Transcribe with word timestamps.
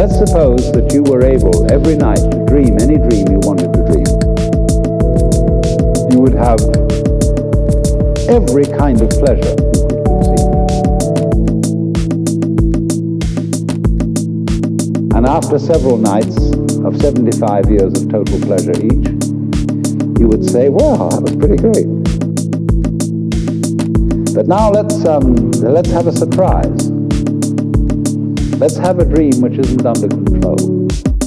Let's 0.00 0.16
suppose 0.16 0.72
that 0.72 0.94
you 0.94 1.02
were 1.02 1.20
able 1.20 1.70
every 1.70 1.94
night 1.94 2.24
to 2.32 2.40
dream 2.48 2.80
any 2.80 2.96
dream 2.96 3.28
you 3.28 3.38
wanted 3.44 3.68
to 3.76 3.84
dream. 3.84 4.08
You 6.08 6.24
would 6.24 6.32
have 6.32 6.56
every 8.32 8.64
kind 8.64 8.96
of 8.96 9.10
pleasure 9.20 9.52
you 9.60 9.76
could 9.84 10.00
conceive. 10.08 10.48
And 15.12 15.26
after 15.28 15.58
several 15.58 15.98
nights 15.98 16.48
of 16.80 16.96
75 16.96 17.68
years 17.68 17.92
of 18.00 18.08
total 18.08 18.40
pleasure 18.40 18.72
each, 18.80 19.04
you 20.16 20.26
would 20.32 20.48
say, 20.48 20.70
well, 20.70 21.10
that 21.10 21.20
was 21.20 21.36
pretty 21.36 21.60
great. 21.60 21.92
But 24.34 24.48
now 24.48 24.70
let's, 24.70 25.04
um, 25.04 25.50
let's 25.60 25.90
have 25.90 26.06
a 26.06 26.12
surprise. 26.12 26.99
Let's 28.60 28.76
have 28.76 28.98
a 28.98 29.06
dream 29.06 29.40
which 29.40 29.58
isn't 29.58 29.86
under 29.86 30.06
control. 30.06 31.19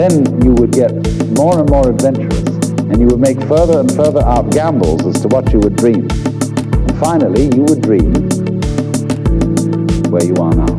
Then 0.00 0.42
you 0.42 0.52
would 0.54 0.72
get 0.72 0.90
more 1.36 1.60
and 1.60 1.68
more 1.68 1.90
adventurous 1.90 2.48
and 2.88 2.98
you 3.02 3.06
would 3.06 3.20
make 3.20 3.38
further 3.42 3.80
and 3.80 3.94
further 3.94 4.20
out 4.20 4.50
gambles 4.50 5.04
as 5.04 5.20
to 5.20 5.28
what 5.28 5.52
you 5.52 5.58
would 5.58 5.76
dream. 5.76 6.08
And 6.10 6.98
finally, 6.98 7.50
you 7.54 7.64
would 7.68 7.82
dream 7.82 8.14
where 10.08 10.24
you 10.24 10.34
are 10.40 10.54
now. 10.54 10.72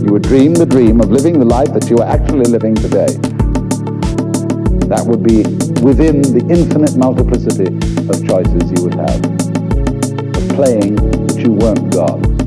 You 0.00 0.12
would 0.16 0.22
dream 0.22 0.54
the 0.54 0.66
dream 0.66 0.98
of 1.02 1.10
living 1.10 1.38
the 1.38 1.44
life 1.44 1.74
that 1.74 1.90
you 1.90 1.98
are 1.98 2.08
actually 2.08 2.46
living 2.46 2.74
today. 2.74 3.12
That 4.88 5.04
would 5.06 5.22
be 5.22 5.42
within 5.84 6.22
the 6.22 6.40
infinite 6.48 6.96
multiplicity 6.96 7.68
of 8.08 8.16
choices 8.26 8.64
you 8.72 8.82
would 8.82 8.94
have, 8.94 9.20
of 10.40 10.56
playing 10.56 10.96
that 11.26 11.36
you 11.36 11.52
weren't 11.52 11.92
God. 11.92 12.45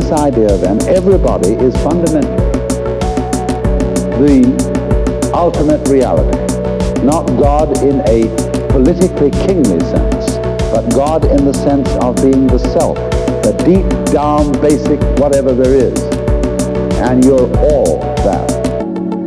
This 0.00 0.12
idea 0.12 0.56
then, 0.56 0.82
everybody 0.88 1.52
is 1.52 1.74
fundamentally 1.82 2.36
the 4.20 5.30
ultimate 5.34 5.86
reality. 5.88 6.38
Not 7.04 7.26
God 7.26 7.76
in 7.82 8.00
a 8.06 8.28
politically 8.70 9.30
kingly 9.30 9.80
sense, 9.80 10.36
but 10.72 10.88
God 10.94 11.24
in 11.24 11.44
the 11.44 11.52
sense 11.52 11.88
of 12.02 12.16
being 12.16 12.46
the 12.46 12.58
self, 12.58 12.96
the 13.42 13.52
deep 13.64 14.12
down 14.12 14.52
basic 14.60 15.00
whatever 15.18 15.54
there 15.54 15.74
is. 15.74 16.00
And 17.00 17.24
you're 17.24 17.50
all 17.58 17.98
that. 18.24 18.50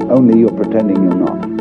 Only 0.09 0.39
you're 0.39 0.53
pretending 0.53 1.03
you're 1.03 1.15
not. 1.15 1.52